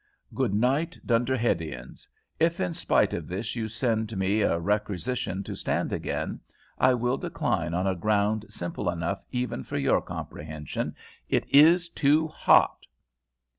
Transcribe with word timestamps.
Good 0.33 0.55
night, 0.55 0.99
Dunderheadians. 1.05 2.07
If 2.39 2.59
in 2.59 2.73
spite 2.73 3.13
of 3.13 3.27
this 3.27 3.55
you 3.55 3.67
send 3.67 4.17
me 4.17 4.41
a 4.41 4.57
requisition 4.57 5.43
to 5.43 5.55
stand 5.55 5.93
again, 5.93 6.39
I 6.79 6.95
will 6.95 7.17
decline 7.17 7.75
on 7.75 7.85
a 7.85 7.93
ground 7.93 8.47
simple 8.49 8.89
enough 8.89 9.21
even 9.31 9.61
for 9.63 9.77
your 9.77 10.01
comprehension 10.01 10.95
It 11.29 11.43
is 11.53 11.87
too 11.87 12.27
hot! 12.27 12.87